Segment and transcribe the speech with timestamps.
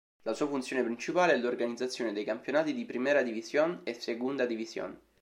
[0.23, 4.99] La sua funzione principale è l'organizzazione dei campionati di Primera División e Segunda División.